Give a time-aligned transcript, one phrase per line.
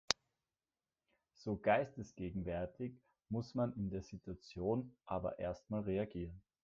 [1.35, 6.41] So geistesgegenwärtig muss man in der Situation aber erstmal reagieren.